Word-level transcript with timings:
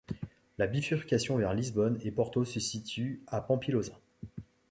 La 0.57 0.65
bifurcation 0.65 1.37
vers 1.37 1.53
Lisbonne 1.53 1.99
et 2.01 2.09
Porto 2.09 2.43
se 2.43 2.59
situe 2.59 3.21
à 3.27 3.39
Pampilhosa. 3.39 3.99